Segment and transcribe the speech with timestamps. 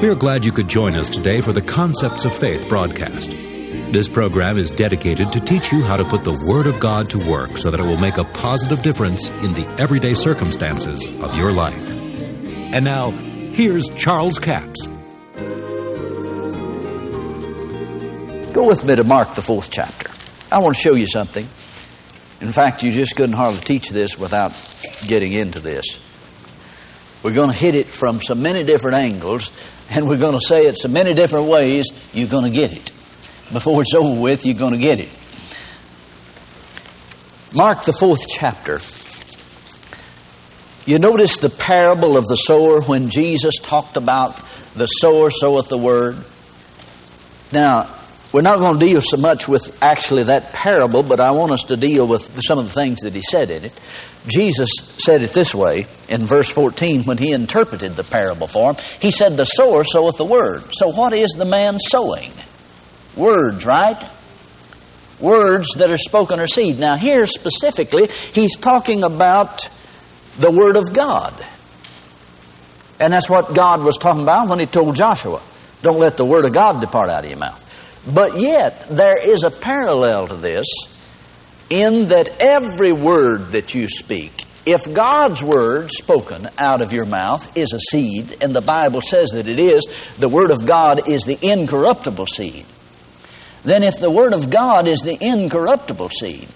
[0.00, 3.30] We're glad you could join us today for the Concepts of Faith broadcast.
[3.32, 7.18] This program is dedicated to teach you how to put the Word of God to
[7.18, 11.52] work so that it will make a positive difference in the everyday circumstances of your
[11.52, 11.84] life.
[11.90, 14.86] And now, here's Charles Capps.
[18.52, 20.10] Go with me to Mark, the fourth chapter.
[20.54, 21.48] I want to show you something.
[22.40, 24.52] In fact, you just couldn't hardly teach this without
[25.08, 25.98] getting into this.
[27.22, 29.50] We're going to hit it from so many different angles,
[29.90, 32.92] and we're going to say it so many different ways, you're going to get it.
[33.52, 35.08] Before it's over with, you're going to get it.
[37.52, 38.80] Mark, the fourth chapter.
[40.86, 44.40] You notice the parable of the sower when Jesus talked about
[44.74, 46.24] the sower soweth the word.
[47.52, 47.97] Now,
[48.32, 51.64] we're not going to deal so much with actually that parable, but I want us
[51.64, 53.72] to deal with some of the things that he said in it.
[54.26, 54.68] Jesus
[54.98, 58.84] said it this way in verse 14 when he interpreted the parable for him.
[59.00, 60.64] He said, The sower soweth the word.
[60.72, 62.32] So, what is the man sowing?
[63.16, 64.02] Words, right?
[65.20, 66.78] Words that are spoken or seed.
[66.78, 69.68] Now, here specifically, he's talking about
[70.38, 71.34] the Word of God.
[73.00, 75.42] And that's what God was talking about when he told Joshua
[75.82, 77.64] don't let the Word of God depart out of your mouth.
[78.12, 80.66] But yet, there is a parallel to this
[81.70, 87.56] in that every word that you speak, if God's word spoken out of your mouth
[87.56, 91.24] is a seed, and the Bible says that it is, the Word of God is
[91.24, 92.66] the incorruptible seed,
[93.62, 96.48] then if the Word of God is the incorruptible seed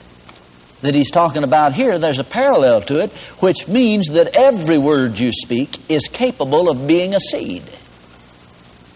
[0.83, 5.19] that he's talking about here, there's a parallel to it, which means that every word
[5.19, 7.63] you speak is capable of being a seed.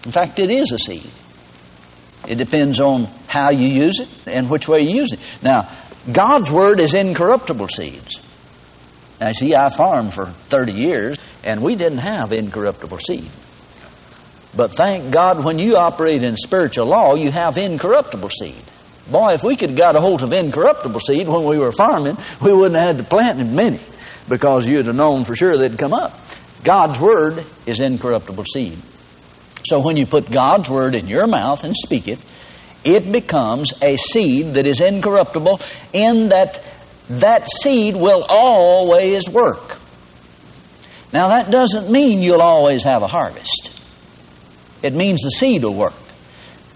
[0.04, 1.10] In fact, it is a seed.
[2.26, 5.20] It depends on how you use it and which way you use it.
[5.42, 5.68] Now,
[6.10, 8.22] God's Word is incorruptible seeds.
[9.20, 13.30] Now, see, I farmed for 30 years, and we didn't have incorruptible seed.
[14.54, 18.62] But thank God when you operate in spiritual law, you have incorruptible seed.
[19.10, 22.16] Boy, if we could have got a hold of incorruptible seed when we were farming,
[22.42, 23.80] we wouldn't have had to plant many
[24.28, 26.18] because you'd have known for sure they'd come up.
[26.64, 28.78] God's Word is incorruptible seed.
[29.68, 32.18] So when you put God's word in your mouth and speak it,
[32.84, 35.60] it becomes a seed that is incorruptible
[35.92, 36.62] in that
[37.08, 39.78] that seed will always work.
[41.12, 43.72] Now that doesn't mean you'll always have a harvest.
[44.82, 45.94] It means the seed will work.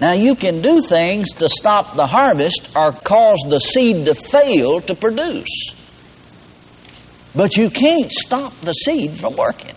[0.00, 4.81] Now you can do things to stop the harvest or cause the seed to fail
[4.81, 5.75] to produce.
[7.34, 9.75] But you can't stop the seed from working.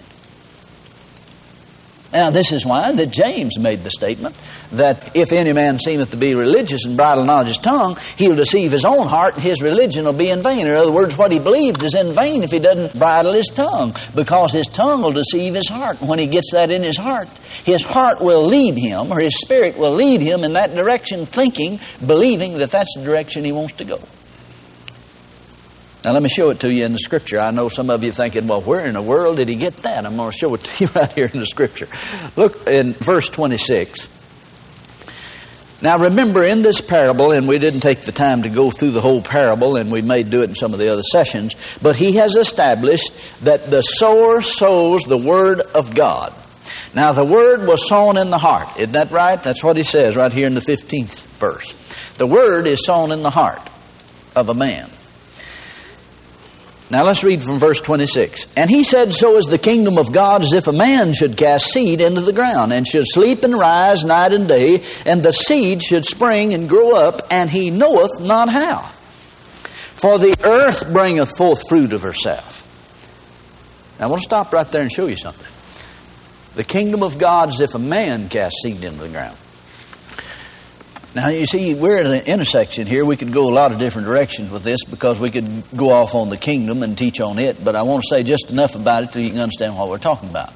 [2.13, 4.35] Now, this is why that James made the statement
[4.72, 8.72] that if any man seemeth to be religious and bridle not his tongue, he'll deceive
[8.72, 10.68] his own heart, and his religion will be in vain.
[10.68, 13.96] In other words, what he believed is in vain if he doesn't bridle his tongue,
[14.13, 16.00] because his tongue will deceive his heart.
[16.02, 17.28] And when he gets that in his heart,
[17.66, 21.79] his heart will lead him, or his spirit will lead him in that direction, thinking,
[22.06, 24.00] believing that that's the direction he wants to go.
[26.03, 27.40] Now, let me show it to you in the Scripture.
[27.40, 30.06] I know some of you thinking, well, where in the world did he get that?
[30.06, 31.88] I'm going to show it to you right here in the Scripture.
[32.36, 34.09] Look in verse 26.
[35.81, 39.02] Now, remember in this parable, and we didn't take the time to go through the
[39.02, 42.14] whole parable, and we may do it in some of the other sessions, but he
[42.14, 46.34] has established that the sower sows the Word of God.
[46.94, 48.78] Now, the Word was sown in the heart.
[48.78, 49.41] Isn't that right?
[49.41, 51.74] That's what he says right here in the 15th verse.
[52.18, 53.70] The Word is sown in the heart
[54.35, 54.90] of a man.
[56.93, 58.45] Now let's read from verse 26.
[58.55, 61.73] And he said, So is the kingdom of God as if a man should cast
[61.73, 65.81] seed into the ground, and should sleep and rise night and day, and the seed
[65.81, 68.81] should spring and grow up, and he knoweth not how.
[68.83, 72.59] For the earth bringeth forth fruit of herself.
[73.99, 75.47] Now I want to stop right there and show you something.
[76.53, 79.35] The kingdom of God is if a man casts seed into the ground.
[81.16, 83.06] Now, you see, we're at an intersection here.
[83.06, 86.16] We could go a lot of different directions with this because we could go off
[86.16, 89.03] on the kingdom and teach on it, but I want to say just enough about
[89.03, 90.52] it so you can understand what we're talking about.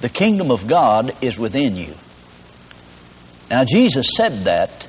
[0.00, 1.94] The kingdom of God is within you.
[3.48, 4.88] Now, Jesus said that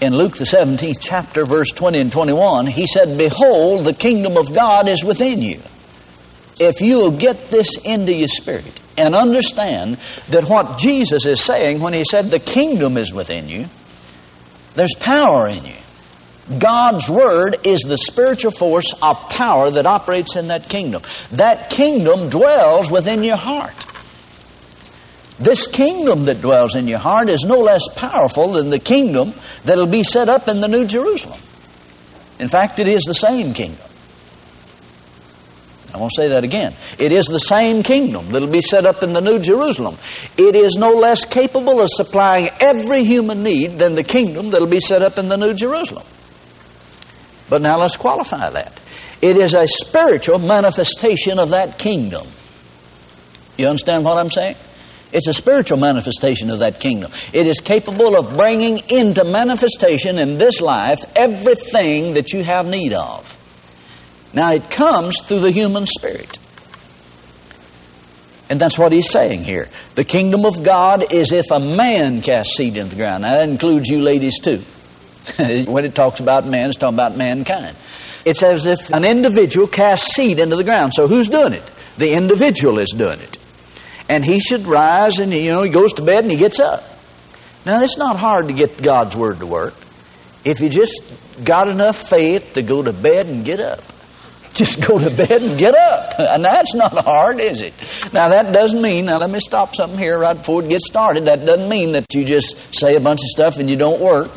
[0.00, 2.66] in Luke, the 17th chapter, verse 20 and 21.
[2.66, 5.60] He said, Behold, the kingdom of God is within you.
[6.58, 9.96] If you will get this into your spirit, and understand
[10.30, 13.66] that what Jesus is saying when he said the kingdom is within you,
[14.74, 15.74] there's power in you.
[16.58, 21.02] God's Word is the spiritual force of power that operates in that kingdom.
[21.32, 23.86] That kingdom dwells within your heart.
[25.38, 29.32] This kingdom that dwells in your heart is no less powerful than the kingdom
[29.64, 31.40] that'll be set up in the New Jerusalem.
[32.38, 33.86] In fact, it is the same kingdom.
[35.94, 36.74] I want to say that again.
[36.98, 39.96] It is the same kingdom that'll be set up in the New Jerusalem.
[40.36, 44.80] It is no less capable of supplying every human need than the kingdom that'll be
[44.80, 46.04] set up in the New Jerusalem.
[47.48, 48.80] But now let's qualify that.
[49.22, 52.26] It is a spiritual manifestation of that kingdom.
[53.56, 54.56] You understand what I'm saying?
[55.12, 57.12] It's a spiritual manifestation of that kingdom.
[57.32, 62.92] It is capable of bringing into manifestation in this life everything that you have need
[62.94, 63.43] of.
[64.34, 66.38] Now, it comes through the human spirit.
[68.50, 69.68] And that's what he's saying here.
[69.94, 73.22] The kingdom of God is if a man casts seed in the ground.
[73.22, 74.58] Now, that includes you ladies too.
[75.66, 77.74] when it talks about man, it's talking about mankind.
[78.24, 80.92] It's as if an individual casts seed into the ground.
[80.94, 81.64] So who's doing it?
[81.96, 83.38] The individual is doing it.
[84.08, 86.82] And he should rise and, you know, he goes to bed and he gets up.
[87.64, 89.74] Now, it's not hard to get God's word to work
[90.44, 91.02] if you just
[91.42, 93.82] got enough faith to go to bed and get up.
[94.58, 96.14] Just go to bed and get up.
[96.18, 97.74] And that's not hard, is it?
[98.12, 101.24] Now, that doesn't mean, now let me stop something here right before we get started.
[101.24, 104.30] That doesn't mean that you just say a bunch of stuff and you don't work.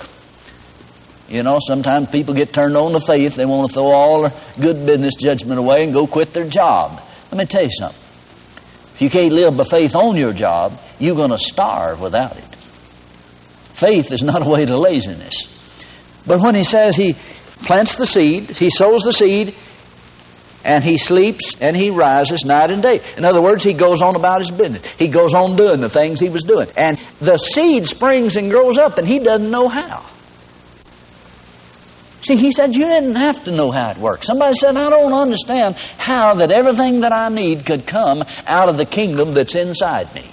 [1.30, 3.36] You know, sometimes people get turned on to faith.
[3.36, 7.02] They want to throw all their good business judgment away and go quit their job.
[7.31, 8.02] Let me tell you something.
[8.96, 12.56] If you can't live by faith on your job, you're going to starve without it.
[13.75, 15.54] Faith is not a way to laziness.
[16.25, 17.14] But when he says he
[17.60, 19.56] plants the seed, he sows the seed,
[20.63, 23.01] and he sleeps and he rises night and day.
[23.15, 24.83] In other words, he goes on about his business.
[24.94, 26.68] He goes on doing the things he was doing.
[26.75, 30.04] And the seed springs and grows up, and he doesn't know how.
[32.27, 34.27] See, he said, You didn't have to know how it works.
[34.27, 38.75] Somebody said, I don't understand how that everything that I need could come out of
[38.75, 40.30] the kingdom that's inside me.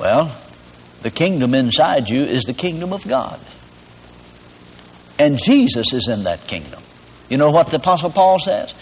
[0.00, 0.36] Well,
[1.02, 3.38] the kingdom inside you is the kingdom of God.
[5.20, 6.82] And Jesus is in that kingdom.
[7.28, 8.74] You know what the Apostle Paul says?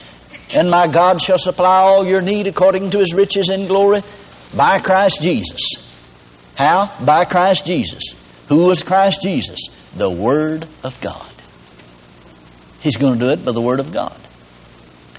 [0.54, 4.02] And my God shall supply all your need according to his riches in glory
[4.56, 5.60] by Christ Jesus.
[6.54, 6.93] How?
[7.04, 8.02] By Christ Jesus.
[8.48, 9.60] Who was Christ Jesus?
[9.96, 11.26] The Word of God.
[12.81, 14.16] He's going to do it by the Word of God.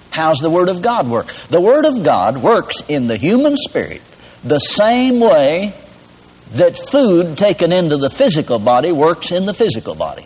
[0.09, 1.27] How's the Word of God work?
[1.49, 4.01] The Word of God works in the human spirit
[4.43, 5.73] the same way
[6.51, 10.25] that food taken into the physical body works in the physical body.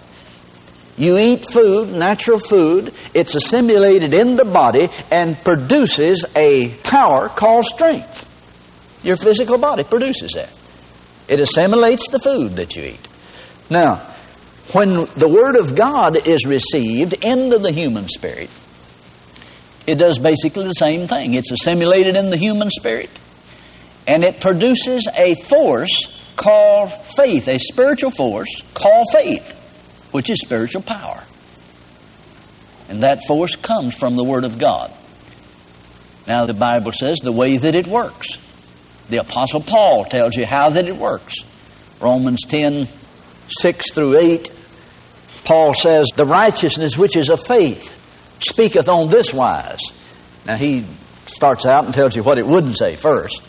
[0.98, 7.66] You eat food, natural food, it's assimilated in the body and produces a power called
[7.66, 8.28] strength.
[9.04, 10.54] Your physical body produces that.
[11.28, 13.08] It assimilates the food that you eat.
[13.70, 14.08] Now,
[14.74, 18.50] when the Word of God is received into the human spirit,
[19.88, 21.34] it does basically the same thing.
[21.34, 23.10] It's assimilated in the human spirit,
[24.06, 29.58] and it produces a force called faith, a spiritual force called faith
[30.12, 31.24] which is spiritual power.
[32.90, 34.94] And that force comes from the Word of God.
[36.28, 38.38] Now, the Bible says the way that it works.
[39.10, 41.36] The Apostle Paul tells you how that it works.
[42.00, 42.88] Romans 10
[43.60, 44.52] 6 through 8,
[45.44, 47.98] Paul says, The righteousness which is of faith
[48.40, 49.82] speaketh on this wise.
[50.46, 50.86] Now, he
[51.28, 53.42] starts out and tells you what it wouldn't say first.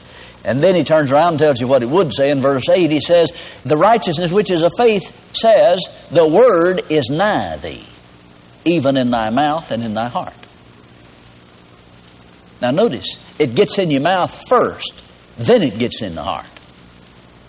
[0.44, 2.90] And then he turns around and tells you what it would say in verse 8.
[2.90, 3.30] He says,
[3.64, 5.80] The righteousness which is of faith says,
[6.10, 7.86] The word is nigh thee,
[8.64, 10.34] even in thy mouth and in thy heart.
[12.60, 15.02] Now notice, it gets in your mouth first,
[15.36, 16.46] then it gets in the heart.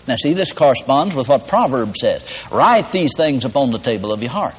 [0.06, 2.22] Now see, this corresponds with what Proverbs says.
[2.50, 4.56] Write these things upon the table of your heart.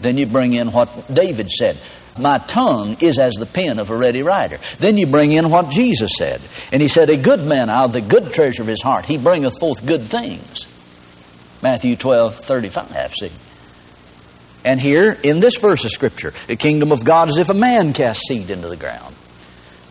[0.00, 1.78] Then you bring in what David said.
[2.18, 4.58] My tongue is as the pen of a ready writer.
[4.78, 6.42] Then you bring in what Jesus said.
[6.70, 9.16] And he said, A good man out of the good treasure of his heart, he
[9.16, 10.66] bringeth forth good things.
[11.62, 13.30] Matthew 12, 35, see.
[14.64, 17.92] And here, in this verse of Scripture, the kingdom of God is if a man
[17.92, 19.14] casts seed into the ground.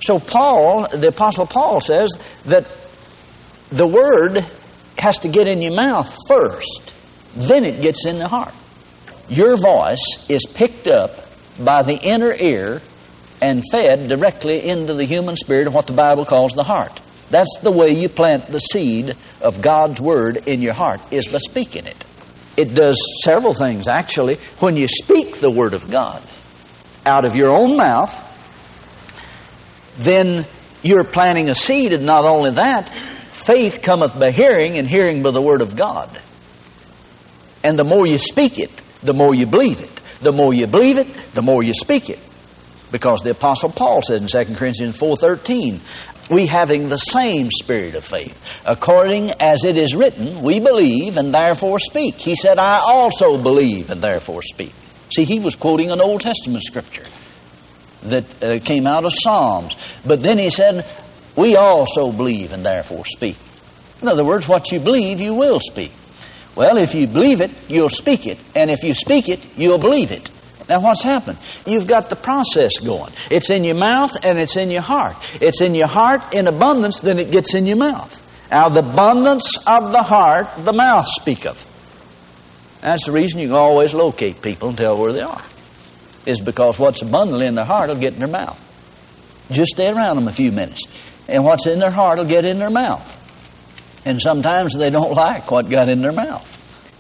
[0.02, 2.10] So Paul, the Apostle Paul says
[2.46, 2.68] that
[3.70, 4.46] the word
[4.98, 6.94] has to get in your mouth first,
[7.36, 8.54] then it gets in the heart.
[9.30, 12.82] Your voice is picked up by the inner ear
[13.42, 17.02] and fed directly into the human spirit of what the Bible calls the heart.
[17.30, 21.38] That's the way you plant the seed of God's Word in your heart, is by
[21.38, 22.06] speaking it.
[22.58, 24.36] It does several things, actually.
[24.60, 26.22] When you speak the Word of God
[27.06, 28.28] out of your own mouth,
[29.98, 30.46] then
[30.84, 35.32] you're planting a seed, and not only that, faith cometh by hearing, and hearing by
[35.32, 36.10] the Word of God.
[37.64, 40.01] And the more you speak it, the more you believe it.
[40.22, 42.20] The more you believe it, the more you speak it.
[42.92, 45.80] Because the Apostle Paul said in 2 Corinthians 4.13,
[46.30, 51.34] we having the same spirit of faith, according as it is written, we believe and
[51.34, 52.16] therefore speak.
[52.16, 54.74] He said, I also believe and therefore speak.
[55.14, 57.06] See, he was quoting an Old Testament scripture.
[58.04, 59.76] that uh, came out of Psalms.
[60.06, 60.86] But then he said,
[61.36, 63.38] We also believe and therefore speak.
[64.02, 65.92] In other words, what you believe, you will speak.
[66.56, 68.40] Well, if you believe it, you'll speak it.
[68.56, 70.30] And if you speak it, you'll believe it.
[70.68, 71.38] Now, what's happened?
[71.66, 73.12] You've got the process going.
[73.30, 75.16] It's in your mouth and it's in your heart.
[75.42, 78.18] It's in your heart in abundance, then it gets in your mouth.
[78.52, 81.68] Out of the abundance of the heart, the mouth speaketh.
[82.82, 85.42] That's the reason you can always locate people and tell where they are.
[86.26, 88.60] Is because what's abundantly in their heart will get in their mouth.
[89.52, 90.84] Just stay around them a few minutes.
[91.28, 93.18] And what's in their heart will get in their mouth.
[94.06, 96.58] And sometimes they don't like what got in their mouth.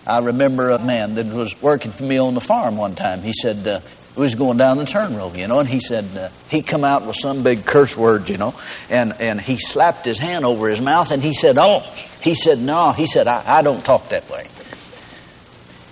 [0.08, 3.22] I remember a man that was working for me on the farm one time.
[3.22, 3.81] He said, uh,
[4.15, 7.05] was going down the turn road, you know, and he said, uh, he come out
[7.05, 8.53] with some big curse word, you know,
[8.89, 11.79] and, and he slapped his hand over his mouth and he said, oh,
[12.22, 14.48] he said, no, he said, I, I don't talk that way.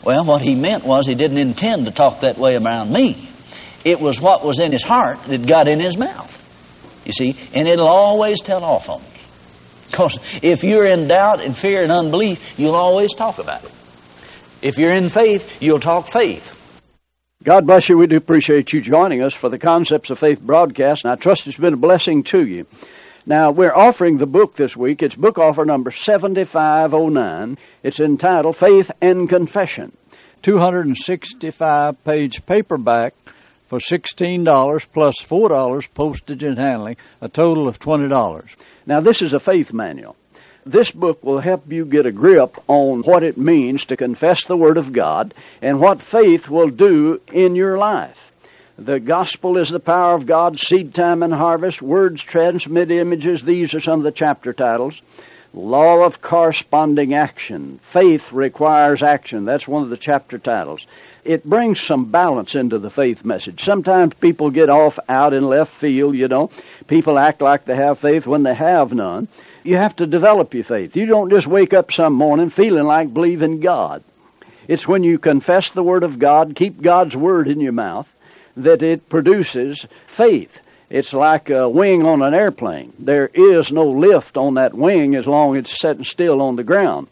[0.03, 3.29] Well, what he meant was he didn't intend to talk that way around me.
[3.85, 6.35] It was what was in his heart that got in his mouth.
[7.05, 9.18] You see, and it'll always tell off on you.
[9.99, 13.71] Because if you're in doubt and fear and unbelief, you'll always talk about it.
[14.61, 16.55] If you're in faith, you'll talk faith.
[17.43, 17.97] God bless you.
[17.97, 21.47] We do appreciate you joining us for the Concepts of Faith broadcast, and I trust
[21.47, 22.65] it's been a blessing to you.
[23.25, 25.03] Now, we're offering the book this week.
[25.03, 27.57] It's book offer number 7509.
[27.83, 29.91] It's entitled Faith and Confession.
[30.43, 33.13] 265 page paperback
[33.69, 38.55] for $16 plus $4 postage and handling, a total of $20.
[38.85, 40.15] Now, this is a faith manual.
[40.65, 44.57] This book will help you get a grip on what it means to confess the
[44.57, 48.31] Word of God and what faith will do in your life.
[48.77, 53.43] The gospel is the power of God, seed time and harvest, words transmit images.
[53.43, 55.01] These are some of the chapter titles.
[55.53, 57.79] Law of corresponding action.
[57.81, 59.45] Faith requires action.
[59.45, 60.85] That's one of the chapter titles.
[61.25, 63.63] It brings some balance into the faith message.
[63.63, 66.51] Sometimes people get off out in left field, you know.
[66.87, 69.27] People act like they have faith when they have none.
[69.63, 70.95] You have to develop your faith.
[70.95, 74.03] You don't just wake up some morning feeling like believing God.
[74.67, 78.13] It's when you confess the Word of God, keep God's Word in your mouth,
[78.55, 80.61] that it produces faith.
[80.89, 82.93] It's like a wing on an airplane.
[82.97, 86.63] There is no lift on that wing as long as it's sitting still on the
[86.63, 87.07] ground.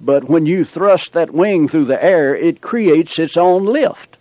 [0.00, 4.16] But when you thrust that wing through the air, it creates its own lift.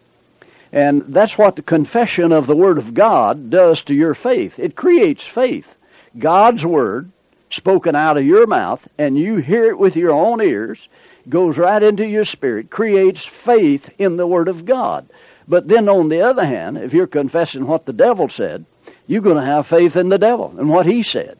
[0.73, 4.59] And that's what the confession of the Word of God does to your faith.
[4.59, 5.73] It creates faith.
[6.17, 7.09] God's Word,
[7.49, 10.89] spoken out of your mouth, and you hear it with your own ears,
[11.29, 15.07] goes right into your spirit, creates faith in the Word of God.
[15.47, 18.65] But then on the other hand, if you're confessing what the devil said,
[19.09, 21.39] you're going to have faith in the devil and what he said.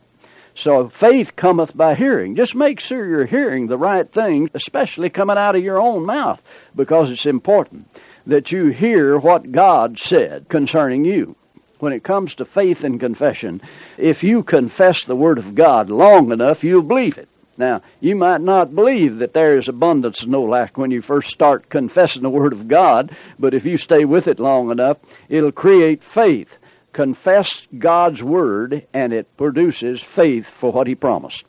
[0.55, 2.35] So faith cometh by hearing.
[2.35, 6.41] Just make sure you're hearing the right things, especially coming out of your own mouth,
[6.75, 7.87] because it's important
[8.25, 11.35] that you hear what God said concerning you.
[11.77, 13.61] When it comes to faith and confession,
[13.99, 17.29] if you confess the Word of God long enough, you'll believe it.
[17.59, 21.29] Now, you might not believe that there is abundance of no lack when you first
[21.29, 24.97] start confessing the Word of God, but if you stay with it long enough,
[25.29, 26.57] it'll create faith
[26.93, 31.45] confess God's word and it produces faith for what he promised.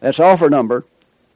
[0.00, 0.84] That's offer number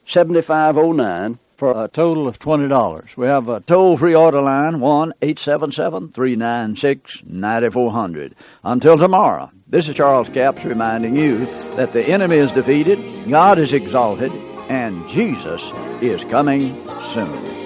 [0.06, 3.16] 7509 for a total of $20.
[3.16, 8.34] We have a toll free order line 1 877 396 9400.
[8.64, 13.72] Until tomorrow, this is Charles Capps reminding you that the enemy is defeated, God is
[13.72, 14.32] exalted,
[14.68, 15.62] and Jesus
[16.02, 17.65] is coming soon.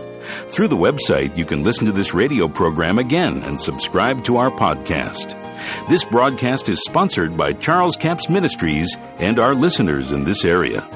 [0.47, 4.51] Through the website, you can listen to this radio program again and subscribe to our
[4.51, 5.37] podcast.
[5.89, 10.87] This broadcast is sponsored by Charles Capps Ministries and our listeners in this area.